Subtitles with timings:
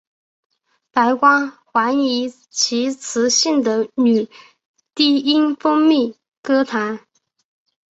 [0.89, 4.27] 白光还以其磁性的女
[4.95, 7.01] 低音风靡歌坛。